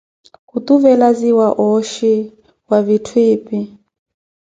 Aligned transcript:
Khutuvelaziya 0.47 1.47
ooxhi 1.65 2.13
mwa 2.65 2.77
vitthu 2.87 3.19
ipi. 3.33 3.57